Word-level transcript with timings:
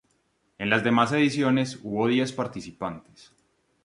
En 0.57 0.71
las 0.71 0.83
demás 0.83 1.11
ediciones 1.11 1.77
hubo 1.83 2.07
diez 2.07 2.33
participantes. 2.33 3.31